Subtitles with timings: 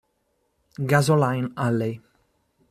[0.81, 2.01] Gasoline Alley